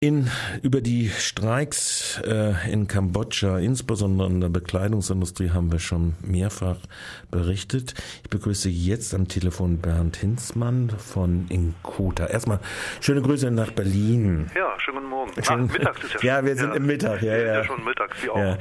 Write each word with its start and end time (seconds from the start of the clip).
In, 0.00 0.30
über 0.62 0.80
die 0.80 1.08
Streiks 1.08 2.22
äh, 2.24 2.54
in 2.70 2.86
Kambodscha, 2.86 3.58
insbesondere 3.58 4.28
in 4.28 4.40
der 4.40 4.48
Bekleidungsindustrie, 4.48 5.50
haben 5.50 5.72
wir 5.72 5.80
schon 5.80 6.14
mehrfach 6.22 6.76
berichtet. 7.32 7.94
Ich 8.22 8.30
begrüße 8.30 8.68
jetzt 8.68 9.12
am 9.12 9.26
Telefon 9.26 9.78
Bernd 9.78 10.16
Hinzmann 10.16 10.90
von 10.90 11.46
Inkota. 11.48 12.26
Erstmal 12.26 12.60
schöne 13.00 13.22
Grüße 13.22 13.50
nach 13.50 13.72
Berlin. 13.72 14.46
Ja, 14.54 14.78
schönen 14.78 14.98
guten 14.98 15.08
Morgen. 15.08 15.32
Schön, 15.32 15.68
Ach, 15.68 15.72
Mittag 15.72 16.04
ist 16.04 16.14
ja, 16.14 16.20
ja 16.22 16.44
wir 16.44 16.54
sind 16.54 16.68
ja, 16.68 16.76
im 16.76 16.86
Mittag. 16.86 17.22
Ja, 17.22 17.36
ja. 17.36 17.44
ja 17.54 17.64
schon 17.64 17.84
Mittag, 17.84 18.14
Sie 18.22 18.30
auch. 18.30 18.38
Ja. 18.38 18.56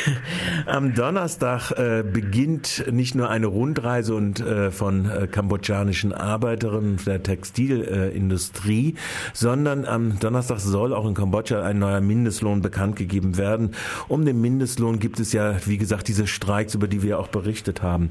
Am 0.66 0.94
Donnerstag 0.94 1.70
äh, 1.78 2.02
beginnt 2.02 2.90
nicht 2.90 3.14
nur 3.14 3.30
eine 3.30 3.46
Rundreise 3.46 4.16
und 4.16 4.40
äh, 4.40 4.72
von 4.72 5.08
äh, 5.08 5.28
kambodschanischen 5.28 6.12
Arbeiterinnen 6.12 6.98
der 7.06 7.22
Textilindustrie, 7.22 8.96
sondern 9.32 9.84
am 9.84 10.18
Donnerstag 10.18 10.55
Donnerstag 10.56 10.60
soll 10.60 10.94
auch 10.94 11.06
in 11.06 11.14
Kambodscha 11.14 11.62
ein 11.62 11.78
neuer 11.78 12.00
Mindestlohn 12.00 12.62
bekannt 12.62 12.96
gegeben 12.96 13.36
werden. 13.36 13.70
Um 14.08 14.24
den 14.24 14.40
Mindestlohn 14.40 14.98
gibt 14.98 15.20
es 15.20 15.32
ja, 15.32 15.56
wie 15.66 15.78
gesagt, 15.78 16.08
diese 16.08 16.26
Streiks, 16.26 16.74
über 16.74 16.88
die 16.88 17.02
wir 17.02 17.18
auch 17.18 17.28
berichtet 17.28 17.82
haben. 17.82 18.10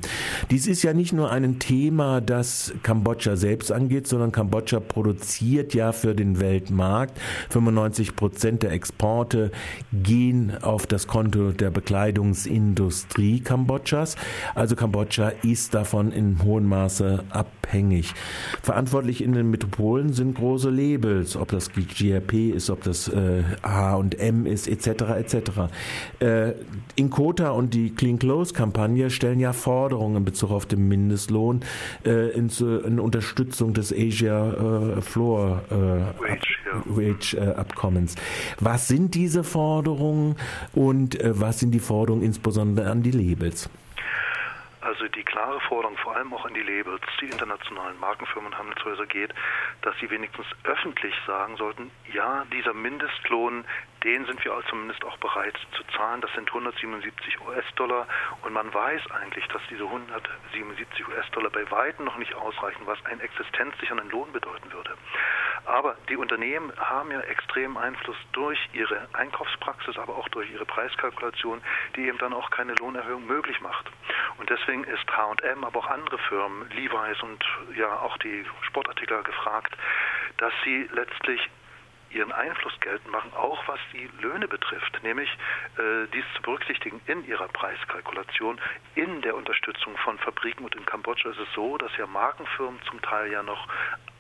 Dies 0.52 0.68
ist 0.68 0.84
ja 0.84 0.94
nicht 0.94 1.14
nur 1.14 1.32
ein 1.32 1.60
Thema, 1.60 2.22
das 2.22 2.74
Kambodscha 2.84 3.36
selbst 3.36 3.72
angeht, 3.72 4.08
sondern 4.08 4.32
Kambodscha 4.32 4.80
produziert 4.80 5.74
ja 5.74 5.92
für 5.92 6.16
den 6.16 6.40
Weltmarkt. 6.40 7.20
95 7.50 8.16
Prozent 8.16 8.64
der 8.64 8.72
Exporte 8.72 9.52
gehen 9.92 10.54
auf 10.62 10.86
das 10.86 11.08
Konto 11.08 11.52
der 11.52 11.72
Bekleidungsindustrie 11.72 13.40
Kambodschas. 13.40 14.16
Also 14.54 14.76
Kambodscha 14.76 15.30
ist 15.44 15.74
davon 15.74 16.12
in 16.12 16.44
hohem 16.44 16.68
Maße 16.68 17.24
abhängig. 17.30 18.14
Verantwortlich 18.62 19.24
in 19.24 19.34
den 19.34 19.50
Metropolen 19.50 20.14
sind 20.14 20.36
große 20.36 20.70
Labels, 20.70 21.36
ob 21.36 21.50
das 21.50 21.72
GRP 21.72 22.35
ist, 22.36 22.70
ob 22.70 22.84
das 22.84 23.08
äh, 23.08 23.44
H&M 23.64 24.46
ist, 24.46 24.68
etc. 24.68 24.88
etc. 25.18 25.38
Äh, 26.20 26.54
Inkota 26.96 27.52
und 27.52 27.74
die 27.74 27.94
Clean 27.94 28.20
Clothes 28.20 28.54
Kampagne 28.54 29.10
stellen 29.10 29.40
ja 29.40 29.54
Forderungen 29.54 30.18
in 30.18 30.26
Bezug 30.26 30.52
auf 30.52 30.66
den 30.66 30.88
Mindestlohn 30.88 31.62
äh, 32.06 32.30
in, 32.32 32.50
in, 32.86 33.00
Unterstützung 33.00 33.74
des 33.74 33.94
Asia 33.94 34.98
äh, 34.98 35.02
Floor 35.02 35.62
äh, 35.70 35.76
Wage, 36.86 37.38
ja. 37.38 37.44
Äh, 37.44 37.56
Abkommens. 37.56 38.16
Was 38.60 38.88
sind 38.88 39.16
diese 39.16 39.44
Forderungen 39.44 40.36
und 40.74 41.18
was 41.24 41.60
sind 41.60 41.72
die 41.72 41.80
Forderungen 41.80 42.24
insbesondere 42.24 42.90
an 42.90 43.04
die 43.04 43.12
Labels? 43.12 43.70
Also 44.86 45.08
die 45.08 45.24
klare 45.24 45.60
Forderung 45.62 45.98
vor 45.98 46.16
allem 46.16 46.32
auch 46.32 46.46
an 46.46 46.54
die 46.54 46.62
Labels, 46.62 47.02
die 47.20 47.26
internationalen 47.26 48.00
Markenfirmen 48.00 48.52
und 48.52 48.58
Handelshäuser 48.60 49.08
geht, 49.08 49.34
dass 49.82 49.98
sie 50.00 50.08
wenigstens 50.12 50.46
öffentlich 50.64 51.16
sagen 51.26 51.58
sollten, 51.58 51.90
ja, 52.14 52.46
dieser 52.54 52.76
Mindestlohn, 52.76 53.66
den 54.04 54.28
sind 54.28 54.46
wir 54.46 54.54
zumindest 54.70 55.04
auch 55.04 55.18
bereit 55.18 55.58
zu 55.76 55.84
zahlen. 55.98 56.22
Das 56.22 56.32
sind 56.34 56.50
177 56.50 57.42
US-Dollar 57.42 58.08
und 58.44 58.54
man 58.54 58.72
weiß 58.72 59.10
eigentlich, 59.10 59.48
dass 59.48 59.62
diese 59.72 59.86
177 59.86 61.08
US-Dollar 61.08 61.50
bei 61.50 61.70
weitem 61.72 62.06
noch 62.06 62.18
nicht 62.18 62.36
ausreichen, 62.36 62.86
was 62.86 63.04
einen 63.06 63.22
existenzsichernden 63.22 64.12
Lohn 64.12 64.32
bedeuten 64.34 64.72
würde. 64.72 64.96
Aber 65.66 65.96
die 66.10 66.16
Unternehmen 66.16 66.72
haben 66.78 67.12
ja 67.12 67.20
extremen 67.22 67.78
Einfluss 67.78 68.18
durch 68.34 68.60
ihre 68.74 69.08
Einkaufspraxis, 69.14 69.98
aber 69.98 70.16
auch 70.16 70.30
durch 70.30 70.50
ihre 70.52 70.66
Preiskalkulation, 70.66 71.62
die 71.96 72.08
eben 72.08 72.18
dann 72.20 72.34
auch 72.34 72.50
keine 72.52 72.74
Lohnerhöhung 72.76 73.26
möglich 73.26 73.60
macht. 73.62 73.90
Und 74.38 74.50
deswegen 74.50 74.84
ist 74.84 75.06
H&M, 75.12 75.64
aber 75.64 75.80
auch 75.80 75.88
andere 75.88 76.18
Firmen, 76.20 76.70
Levi's 76.70 77.22
und 77.24 77.44
ja 77.76 78.00
auch 78.00 78.18
die 78.20 78.46
Sportartikler 78.62 79.24
gefragt, 79.24 79.76
dass 80.38 80.54
sie 80.64 80.88
letztlich 80.94 81.42
ihren 82.16 82.32
Einfluss 82.32 82.74
geltend 82.80 83.12
machen, 83.12 83.32
auch 83.36 83.68
was 83.68 83.80
die 83.94 84.10
Löhne 84.22 84.48
betrifft, 84.48 85.00
nämlich 85.04 85.30
äh, 85.78 86.08
dies 86.14 86.26
zu 86.36 86.42
berücksichtigen 86.42 87.02
in 87.08 87.26
ihrer 87.28 87.48
Preiskalkulation, 87.50 88.60
in 88.96 89.22
der 89.22 89.36
Unterstützung 89.36 89.98
von 89.98 90.18
Fabriken. 90.20 90.64
Und 90.64 90.76
in 90.76 90.86
Kambodscha 90.86 91.30
ist 91.30 91.40
es 91.40 91.54
so, 91.54 91.78
dass 91.78 91.96
ja 91.98 92.08
Markenfirmen 92.08 92.82
zum 92.90 93.02
Teil 93.02 93.32
ja 93.32 93.44
noch 93.44 93.68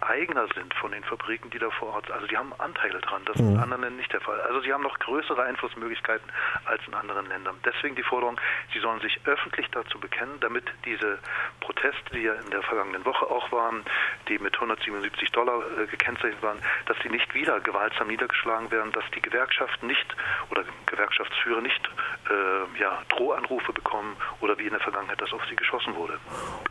eigener 0.01 0.47
sind 0.53 0.73
von 0.75 0.91
den 0.91 1.03
Fabriken, 1.03 1.49
die 1.49 1.59
da 1.59 1.69
vor 1.71 1.93
Ort, 1.93 2.11
also 2.11 2.27
die 2.27 2.37
haben 2.37 2.53
Anteile 2.59 2.99
dran. 2.99 3.23
Das 3.25 3.37
mhm. 3.37 3.45
ist 3.45 3.53
in 3.53 3.59
anderen 3.59 3.81
Ländern 3.81 3.97
nicht 3.97 4.13
der 4.13 4.21
Fall. 4.21 4.39
Also 4.41 4.61
sie 4.61 4.73
haben 4.73 4.83
noch 4.83 4.97
größere 4.99 5.41
Einflussmöglichkeiten 5.43 6.29
als 6.65 6.81
in 6.87 6.93
anderen 6.93 7.27
Ländern. 7.27 7.55
Deswegen 7.65 7.95
die 7.95 8.03
Forderung, 8.03 8.39
sie 8.73 8.79
sollen 8.79 8.99
sich 9.01 9.19
öffentlich 9.25 9.67
dazu 9.71 9.99
bekennen, 9.99 10.39
damit 10.41 10.65
diese 10.85 11.19
Proteste, 11.61 12.13
die 12.13 12.23
ja 12.23 12.33
in 12.33 12.49
der 12.51 12.61
vergangenen 12.63 13.05
Woche 13.05 13.25
auch 13.25 13.51
waren, 13.51 13.83
die 14.27 14.37
mit 14.39 14.55
177 14.55 15.31
Dollar 15.31 15.61
äh, 15.79 15.87
gekennzeichnet 15.87 16.41
waren, 16.41 16.59
dass 16.85 16.97
sie 17.01 17.09
nicht 17.09 17.33
wieder 17.33 17.59
gewaltsam 17.85 18.07
niedergeschlagen 18.07 18.71
werden, 18.71 18.91
dass 18.93 19.03
die 19.15 19.21
Gewerkschaften 19.21 19.87
nicht 19.87 20.15
oder 20.49 20.63
Gewerkschaftsführer 20.85 21.61
nicht 21.61 21.81
äh, 22.29 22.81
ja, 22.81 23.01
Drohanrufe 23.09 23.73
bekommen 23.73 24.15
oder 24.41 24.57
wie 24.57 24.63
in 24.63 24.71
der 24.71 24.79
Vergangenheit, 24.79 25.21
dass 25.21 25.31
auf 25.33 25.41
sie 25.49 25.55
geschossen 25.55 25.95
wurde. 25.95 26.13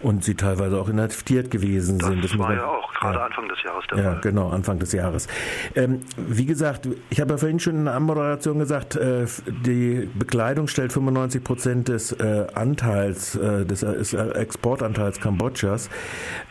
Und 0.01 0.25
sie 0.25 0.35
teilweise 0.35 0.79
auch 0.81 0.89
inhaftiert 0.89 1.51
gewesen 1.51 1.99
das 1.99 2.09
sind. 2.09 2.25
Das 2.25 2.39
war 2.39 2.55
ja 2.55 2.67
auch 2.67 2.93
gerade 2.95 3.19
ja. 3.19 3.25
Anfang 3.27 3.49
des 3.49 3.63
Jahres 3.63 3.85
der 3.91 3.99
ja, 3.99 4.13
Fall. 4.13 4.21
genau, 4.23 4.51
Anfang 4.51 4.79
des 4.79 4.93
Jahres. 4.93 5.29
Ähm, 5.75 6.01
wie 6.17 6.47
gesagt, 6.47 6.89
ich 7.11 7.21
habe 7.21 7.33
ja 7.33 7.37
vorhin 7.37 7.61
schon 7.61 7.77
in 7.77 7.85
der 7.85 7.95
Anmoderation 7.95 8.59
gesagt, 8.59 8.97
äh, 8.97 9.27
die 9.47 10.09
Bekleidung 10.15 10.67
stellt 10.67 10.93
95 10.93 11.45
Prozent 11.45 11.89
des 11.89 12.13
äh, 12.13 12.47
Anteils, 12.55 13.37
äh, 13.37 13.65
des 13.65 13.83
äh, 13.83 14.31
Exportanteils 14.33 15.21
Kambodschas. 15.21 15.91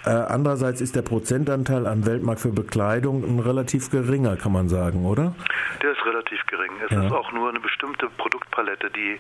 Äh, 0.06 0.10
andererseits 0.10 0.82
ist 0.82 0.96
der 0.96 1.02
Prozentanteil 1.02 1.88
am 1.88 2.06
Weltmarkt 2.06 2.42
für 2.42 2.52
Bekleidung 2.52 3.24
ein 3.24 3.40
relativ 3.40 3.90
geringer, 3.90 4.36
kann 4.44 4.52
man 4.52 4.68
sagen, 4.68 5.06
oder? 5.06 5.34
Der 5.82 5.94
ist 5.94 6.06
relativ 6.06 6.46
gering. 6.48 6.72
Es 6.84 6.92
ja. 6.92 7.06
ist 7.06 7.14
auch 7.14 7.32
nur 7.32 7.48
eine 7.48 7.62
bestimmte 7.62 8.10
Produktpalette, 8.18 8.92
die 8.92 9.14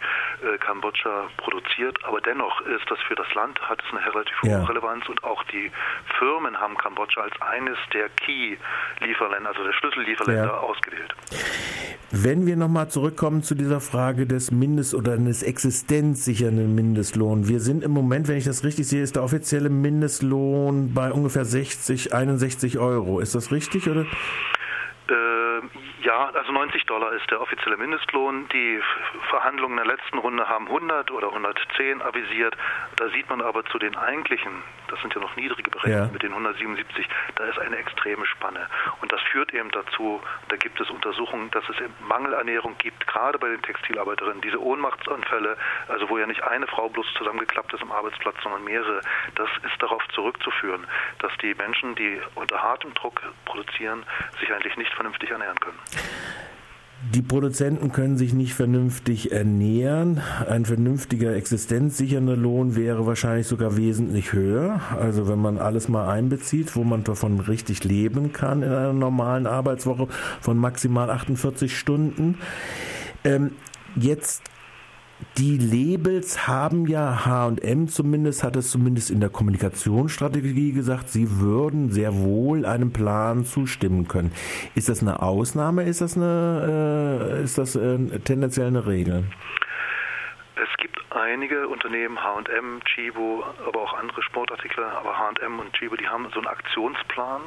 äh, 0.45 0.57
Kambodscha 0.59 1.29
produziert, 1.37 1.97
aber 2.03 2.19
dennoch 2.19 2.59
ist 2.61 2.83
das 2.89 2.99
für 3.07 3.15
das 3.15 3.33
Land 3.33 3.57
hat 3.61 3.81
es 3.81 3.97
eine 3.97 4.05
relativ 4.05 4.41
hohe 4.41 4.49
ja. 4.49 4.63
Relevanz 4.65 5.07
und 5.07 5.23
auch 5.23 5.41
die 5.45 5.71
Firmen 6.19 6.59
haben 6.59 6.77
Kambodscha 6.77 7.21
als 7.21 7.41
eines 7.41 7.77
der 7.93 8.09
Key-Lieferländer, 8.09 9.49
also 9.49 9.63
der 9.63 9.71
Schlüssellieferländer 9.71 10.45
ja. 10.45 10.57
ausgewählt. 10.57 11.15
Wenn 12.11 12.45
wir 12.45 12.57
nochmal 12.57 12.89
zurückkommen 12.89 13.43
zu 13.43 13.55
dieser 13.55 13.79
Frage 13.79 14.27
des 14.27 14.51
Mindest- 14.51 14.93
oder 14.93 15.17
des 15.17 15.41
existenzsichernden 15.41 16.75
Mindestlohns. 16.75 17.47
Wir 17.47 17.59
sind 17.59 17.83
im 17.83 17.91
Moment, 17.91 18.27
wenn 18.27 18.37
ich 18.37 18.43
das 18.43 18.63
richtig 18.63 18.87
sehe, 18.87 19.01
ist 19.01 19.15
der 19.15 19.23
offizielle 19.23 19.69
Mindestlohn 19.69 20.93
bei 20.93 21.11
ungefähr 21.11 21.45
60, 21.45 22.13
61 22.13 22.77
Euro. 22.77 23.19
Ist 23.19 23.35
das 23.35 23.51
richtig 23.51 23.89
oder? 23.89 24.05
Ja, 26.13 26.29
also 26.43 26.51
90 26.51 26.85
Dollar 26.87 27.13
ist 27.13 27.31
der 27.31 27.39
offizielle 27.39 27.77
Mindestlohn. 27.77 28.49
Die 28.49 28.81
Verhandlungen 29.29 29.77
in 29.77 29.87
der 29.87 29.95
letzten 29.95 30.17
Runde 30.17 30.49
haben 30.49 30.67
100 30.67 31.09
oder 31.11 31.29
110 31.29 32.01
avisiert. 32.01 32.57
Da 32.97 33.07
sieht 33.11 33.29
man 33.29 33.41
aber 33.41 33.63
zu 33.63 33.79
den 33.79 33.95
eigentlichen, 33.95 34.51
das 34.89 34.99
sind 34.99 35.15
ja 35.15 35.21
noch 35.21 35.33
niedrige 35.37 35.71
Berechnungen 35.71 36.07
ja. 36.07 36.11
mit 36.11 36.21
den 36.21 36.31
177, 36.31 37.07
da 37.35 37.45
ist 37.45 37.59
eine 37.59 37.77
extreme 37.77 38.25
Spanne. 38.25 38.67
Und 38.99 39.13
das 39.13 39.21
führt 39.31 39.53
eben 39.53 39.71
dazu, 39.71 40.21
da 40.49 40.57
gibt 40.57 40.81
es 40.81 40.89
Untersuchungen, 40.89 41.49
dass 41.51 41.63
es 41.69 41.77
Mangelernährung 42.09 42.77
gibt, 42.77 43.07
gerade 43.07 43.39
bei 43.39 43.47
den 43.47 43.61
Textilarbeiterinnen. 43.61 44.41
Diese 44.41 44.61
Ohnmachtsanfälle, 44.61 45.55
also 45.87 46.09
wo 46.09 46.17
ja 46.17 46.27
nicht 46.27 46.43
eine 46.43 46.67
Frau 46.67 46.89
bloß 46.89 47.07
zusammengeklappt 47.17 47.73
ist 47.73 47.81
am 47.81 47.93
Arbeitsplatz, 47.93 48.35
sondern 48.43 48.65
mehrere, 48.65 48.99
das 49.35 49.49
ist 49.63 49.81
darauf 49.81 50.05
zurückzuführen, 50.09 50.85
dass 51.19 51.31
die 51.41 51.55
Menschen, 51.55 51.95
die 51.95 52.19
unter 52.35 52.61
hartem 52.61 52.93
Druck 52.95 53.21
produzieren, 53.45 54.05
sich 54.41 54.51
eigentlich 54.51 54.75
nicht 54.75 54.93
vernünftig 54.93 55.31
ernähren 55.31 55.59
können. 55.61 55.79
Die 57.11 57.21
Produzenten 57.21 57.91
können 57.91 58.17
sich 58.17 58.33
nicht 58.33 58.53
vernünftig 58.53 59.31
ernähren. 59.31 60.21
Ein 60.47 60.65
vernünftiger 60.65 61.35
existenzsichernder 61.35 62.35
Lohn 62.35 62.75
wäre 62.75 63.05
wahrscheinlich 63.05 63.45
sogar 63.45 63.77
wesentlich 63.77 64.33
höher. 64.33 64.79
Also 64.99 65.27
wenn 65.27 65.39
man 65.39 65.57
alles 65.57 65.89
mal 65.89 66.09
einbezieht, 66.09 66.75
wo 66.75 66.83
man 66.83 67.03
davon 67.03 67.39
richtig 67.39 67.83
leben 67.83 68.31
kann 68.31 68.63
in 68.63 68.69
einer 68.71 68.93
normalen 68.93 69.47
Arbeitswoche 69.47 70.07
von 70.41 70.57
maximal 70.57 71.09
48 71.09 71.77
Stunden. 71.77 72.37
Ähm, 73.23 73.51
jetzt 73.95 74.41
die 75.37 75.57
Labels 75.57 76.47
haben 76.47 76.87
ja 76.87 77.25
H&M 77.25 77.87
zumindest, 77.87 78.43
hat 78.43 78.55
es 78.55 78.71
zumindest 78.71 79.11
in 79.11 79.19
der 79.19 79.29
Kommunikationsstrategie 79.29 80.71
gesagt, 80.71 81.09
sie 81.09 81.39
würden 81.39 81.91
sehr 81.91 82.15
wohl 82.15 82.65
einem 82.65 82.91
Plan 82.93 83.45
zustimmen 83.45 84.07
können. 84.07 84.31
Ist 84.75 84.89
das 84.89 85.01
eine 85.01 85.21
Ausnahme? 85.21 85.83
Ist 85.83 86.01
das 86.01 86.17
eine, 86.17 87.37
äh, 87.39 87.43
ist 87.43 87.57
das 87.57 87.75
äh, 87.75 87.97
tendenziell 88.19 88.67
eine 88.67 88.87
Regel? 88.87 89.25
Es 90.55 90.77
gibt 90.77 91.03
einige 91.09 91.67
Unternehmen, 91.67 92.21
H&M, 92.21 92.79
Chibo, 92.85 93.43
aber 93.67 93.81
auch 93.81 93.93
andere 93.93 94.21
Sportartikler, 94.21 94.97
aber 94.97 95.17
H&M 95.17 95.59
und 95.59 95.73
Chibo, 95.73 95.95
die 95.95 96.07
haben 96.07 96.27
so 96.33 96.39
einen 96.39 96.47
Aktionsplan 96.47 97.41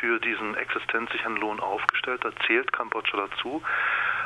für 0.00 0.18
diesen 0.20 0.54
existenzsichernden 0.56 1.40
Lohn 1.40 1.60
aufgestellt. 1.60 2.20
Da 2.24 2.30
zählt 2.46 2.72
Kambodscha 2.72 3.16
dazu. 3.16 3.62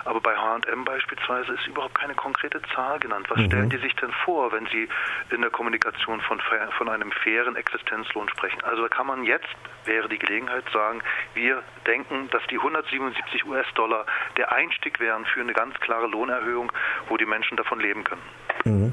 Aber 0.05 0.21
bei 0.21 0.37
H&M 0.37 0.85
beispielsweise 0.85 1.53
ist 1.53 1.67
überhaupt 1.67 1.95
keine 1.95 2.15
konkrete 2.15 2.61
Zahl 2.75 2.99
genannt. 2.99 3.27
Was 3.29 3.39
mhm. 3.39 3.47
stellen 3.47 3.71
die 3.71 3.79
sich 3.79 3.95
denn 3.97 4.13
vor, 4.25 4.53
wenn 4.53 4.67
sie 4.67 4.89
in 5.31 5.41
der 5.41 5.51
Kommunikation 5.51 6.21
von, 6.23 6.41
von 6.77 6.89
einem 6.89 7.13
fairen 7.13 7.57
Existenzlohn 7.57 8.29
sprechen? 8.29 8.61
Also 8.65 8.83
da 8.83 8.89
kann 8.89 9.07
man 9.07 9.25
jetzt, 9.25 9.49
wäre 9.85 10.09
die 10.09 10.19
Gelegenheit, 10.19 10.65
sagen, 10.73 11.03
wir 11.35 11.63
denken, 11.87 12.29
dass 12.31 12.43
die 12.51 12.57
177 12.57 13.47
US-Dollar 13.47 14.07
der 14.37 14.53
Einstieg 14.53 15.01
wären 15.01 15.25
für 15.27 15.41
eine 15.41 15.53
ganz 15.53 15.75
klare 15.81 16.07
Lohnerhöhung, 16.07 16.73
wo 17.09 17.17
die 17.17 17.27
Menschen 17.27 17.57
davon 17.57 17.81
leben 17.81 18.05
können. 18.05 18.23
Mhm. 18.65 18.93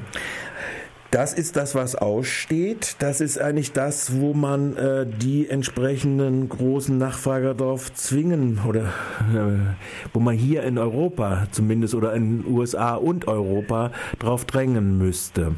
Das 1.10 1.34
ist 1.34 1.56
das, 1.56 1.74
was 1.74 1.96
aussteht. 1.96 2.94
Das 3.00 3.20
ist 3.20 3.36
eigentlich 3.36 3.72
das, 3.72 4.20
wo 4.20 4.32
man 4.32 4.76
äh, 4.76 5.06
die 5.06 5.48
entsprechenden 5.48 6.48
großen 6.48 6.96
Nachfrager 6.98 7.54
darauf 7.54 7.92
zwingen 7.94 8.60
oder 8.64 8.82
äh, 9.34 9.74
wo 10.12 10.20
man 10.20 10.36
hier 10.36 10.62
in 10.62 10.78
Europa 10.78 11.48
zumindest 11.50 11.96
oder 11.96 12.12
in 12.12 12.44
USA 12.46 12.94
und 12.94 13.26
Europa 13.26 13.90
darauf 14.20 14.44
drängen 14.44 14.98
müsste. 14.98 15.56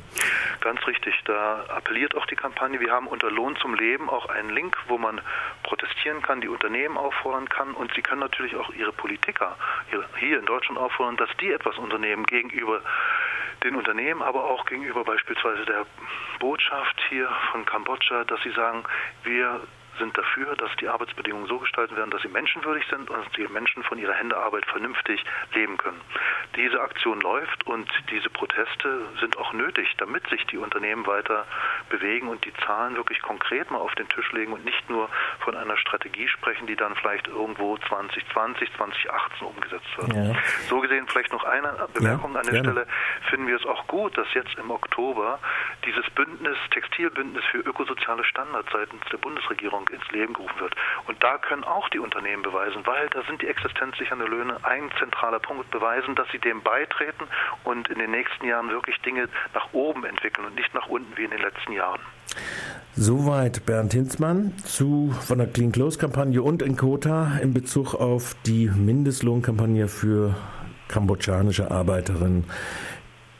Ganz 0.60 0.86
richtig. 0.86 1.12
Da 1.26 1.64
appelliert 1.68 2.16
auch 2.16 2.24
die 2.26 2.36
Kampagne. 2.36 2.80
Wir 2.80 2.90
haben 2.90 3.06
unter 3.06 3.30
Lohn 3.30 3.54
zum 3.56 3.74
Leben 3.74 4.08
auch 4.08 4.30
einen 4.30 4.48
Link, 4.48 4.74
wo 4.88 4.96
man 4.96 5.20
protestieren 5.64 6.22
kann, 6.22 6.40
die 6.40 6.48
Unternehmen 6.48 6.96
auffordern 6.96 7.48
kann 7.48 7.72
und 7.74 7.92
sie 7.94 8.00
können 8.00 8.20
natürlich 8.20 8.56
auch 8.56 8.72
ihre 8.72 8.92
Politiker 8.92 9.56
hier 10.18 10.38
in 10.38 10.46
Deutschland 10.46 10.78
auffordern, 10.78 11.18
dass 11.18 11.28
die 11.40 11.52
etwas 11.52 11.76
unternehmen 11.76 12.24
gegenüber 12.24 12.80
den 13.62 13.76
Unternehmen, 13.76 14.22
aber 14.22 14.44
auch 14.44 14.64
gegenüber 14.66 15.04
beispielsweise 15.04 15.64
der 15.64 15.86
Botschaft 16.38 17.00
hier 17.08 17.28
von 17.50 17.64
Kambodscha, 17.64 18.24
dass 18.24 18.40
sie 18.42 18.52
sagen, 18.52 18.84
wir 19.24 19.60
sind 19.98 20.16
dafür, 20.16 20.56
dass 20.56 20.70
die 20.80 20.88
Arbeitsbedingungen 20.88 21.46
so 21.46 21.58
gestaltet 21.58 21.96
werden, 21.96 22.10
dass 22.10 22.22
sie 22.22 22.28
menschenwürdig 22.28 22.84
sind 22.88 23.10
und 23.10 23.24
dass 23.24 23.32
die 23.32 23.46
Menschen 23.48 23.82
von 23.82 23.98
ihrer 23.98 24.14
Händearbeit 24.14 24.64
vernünftig 24.66 25.24
leben 25.54 25.76
können. 25.76 26.00
Diese 26.56 26.80
Aktion 26.80 27.20
läuft 27.20 27.66
und 27.66 27.88
diese 28.10 28.30
Proteste 28.30 29.06
sind 29.20 29.36
auch 29.38 29.52
nötig, 29.52 29.94
damit 29.98 30.26
sich 30.28 30.44
die 30.46 30.58
Unternehmen 30.58 31.06
weiter 31.06 31.46
bewegen 31.88 32.28
und 32.28 32.44
die 32.44 32.52
Zahlen 32.64 32.96
wirklich 32.96 33.20
konkret 33.22 33.70
mal 33.70 33.78
auf 33.78 33.94
den 33.94 34.08
Tisch 34.08 34.30
legen 34.32 34.52
und 34.52 34.64
nicht 34.64 34.88
nur 34.88 35.08
von 35.40 35.56
einer 35.56 35.76
Strategie 35.76 36.28
sprechen, 36.28 36.66
die 36.66 36.76
dann 36.76 36.94
vielleicht 36.96 37.28
irgendwo 37.28 37.76
2020, 37.78 38.72
2018 38.76 39.46
umgesetzt 39.46 39.98
wird. 39.98 40.12
Ja. 40.14 40.34
So 40.68 40.80
gesehen 40.80 41.06
vielleicht 41.08 41.32
noch 41.32 41.44
eine 41.44 41.88
Bemerkung 41.94 42.34
ja, 42.34 42.40
an 42.40 42.44
der 42.44 42.52
gerne. 42.52 42.70
Stelle. 42.70 42.86
Finden 43.28 43.46
wir 43.46 43.56
es 43.56 43.66
auch 43.66 43.86
gut, 43.86 44.16
dass 44.16 44.32
jetzt 44.34 44.54
im 44.58 44.70
Oktober 44.70 45.38
dieses 45.84 46.08
Bündnis, 46.10 46.56
Textilbündnis 46.70 47.44
für 47.50 47.58
ökosoziale 47.58 48.24
Standards 48.24 48.70
seitens 48.72 49.02
der 49.10 49.18
Bundesregierung 49.18 49.81
ins 49.90 50.08
Leben 50.10 50.34
gerufen 50.34 50.60
wird. 50.60 50.74
Und 51.06 51.22
da 51.22 51.38
können 51.38 51.64
auch 51.64 51.88
die 51.90 51.98
Unternehmen 51.98 52.42
beweisen, 52.42 52.82
weil 52.84 53.08
da 53.10 53.22
sind 53.24 53.42
die 53.42 53.48
existenzsichernden 53.48 54.28
Löhne 54.28 54.56
ein 54.62 54.90
zentraler 54.98 55.38
Punkt, 55.38 55.70
beweisen, 55.70 56.14
dass 56.14 56.28
sie 56.32 56.38
dem 56.38 56.62
beitreten 56.62 57.24
und 57.64 57.88
in 57.88 57.98
den 57.98 58.10
nächsten 58.10 58.46
Jahren 58.46 58.68
wirklich 58.70 59.00
Dinge 59.02 59.28
nach 59.54 59.72
oben 59.72 60.04
entwickeln 60.04 60.46
und 60.46 60.54
nicht 60.54 60.72
nach 60.74 60.86
unten 60.86 61.16
wie 61.16 61.24
in 61.24 61.30
den 61.30 61.40
letzten 61.40 61.72
Jahren. 61.72 62.00
Soweit 62.94 63.64
Bernd 63.64 63.92
Hinzmann 63.92 64.56
zu 64.58 65.14
von 65.20 65.38
der 65.38 65.46
Clean 65.46 65.72
Close 65.72 65.98
Kampagne 65.98 66.42
und 66.42 66.60
in 66.60 66.76
Kota 66.76 67.38
in 67.40 67.54
Bezug 67.54 67.94
auf 67.94 68.36
die 68.44 68.68
Mindestlohnkampagne 68.68 69.88
für 69.88 70.34
kambodschanische 70.88 71.70
Arbeiterinnen. 71.70 72.44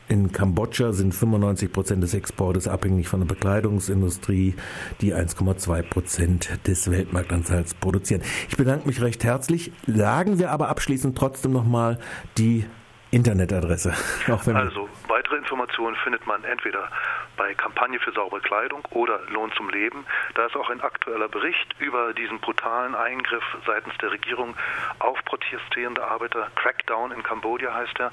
In 0.09 0.31
Kambodscha 0.31 0.91
sind 0.91 1.13
95 1.13 1.71
Prozent 1.71 2.03
des 2.03 2.13
Exportes 2.13 2.67
abhängig 2.67 3.07
von 3.07 3.21
der 3.21 3.27
Bekleidungsindustrie, 3.27 4.55
die 5.01 5.13
1,2 5.13 5.81
Prozent 5.83 6.67
des 6.67 6.91
Weltmarktanteils 6.91 7.73
produzieren. 7.75 8.21
Ich 8.49 8.57
bedanke 8.57 8.87
mich 8.87 9.01
recht 9.01 9.23
herzlich. 9.23 9.71
Sagen 9.87 10.39
wir 10.39 10.51
aber 10.51 10.69
abschließend 10.69 11.17
trotzdem 11.17 11.53
nochmal 11.53 11.99
die 12.37 12.65
Internetadresse. 13.11 13.93
also 14.27 14.89
weitere 15.07 15.37
Informationen 15.37 15.95
findet 15.97 16.25
man 16.25 16.43
entweder 16.43 16.89
bei 17.37 17.53
Kampagne 17.53 17.99
für 17.99 18.11
saubere 18.11 18.41
Kleidung 18.41 18.83
oder 18.89 19.19
Lohn 19.29 19.51
zum 19.55 19.69
Leben. 19.69 20.05
Da 20.33 20.47
ist 20.47 20.55
auch 20.55 20.69
ein 20.69 20.81
aktueller 20.81 21.27
Bericht 21.27 21.75
über 21.79 22.13
diesen 22.13 22.39
brutalen 22.39 22.95
Eingriff 22.95 23.43
seitens 23.67 23.93
der 24.01 24.11
Regierung 24.11 24.55
auf 24.97 25.23
protestierende 25.25 26.03
Arbeiter. 26.03 26.49
Crackdown 26.55 27.11
in 27.11 27.21
Kambodscha 27.21 27.73
heißt 27.73 27.99
er. 27.99 28.11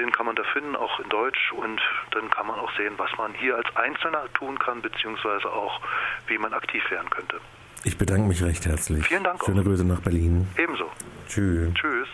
Den 0.00 0.10
kann 0.12 0.24
man 0.24 0.34
da 0.34 0.42
finden, 0.44 0.74
auch 0.76 0.98
in 0.98 1.08
Deutsch. 1.10 1.52
Und 1.52 1.80
dann 2.12 2.30
kann 2.30 2.46
man 2.46 2.58
auch 2.58 2.74
sehen, 2.76 2.94
was 2.96 3.10
man 3.18 3.34
hier 3.34 3.56
als 3.56 3.76
Einzelner 3.76 4.24
tun 4.32 4.58
kann, 4.58 4.80
beziehungsweise 4.80 5.46
auch, 5.48 5.80
wie 6.26 6.38
man 6.38 6.54
aktiv 6.54 6.82
werden 6.90 7.10
könnte. 7.10 7.38
Ich 7.84 7.98
bedanke 7.98 8.26
mich 8.26 8.42
recht 8.42 8.64
herzlich. 8.66 9.06
Vielen 9.06 9.24
Dank. 9.24 9.44
Schöne 9.44 9.60
auch. 9.60 9.64
Grüße 9.64 9.84
nach 9.84 10.00
Berlin. 10.00 10.48
Ebenso. 10.56 10.90
Tschüss. 11.28 11.74
Tschüss. 11.74 12.08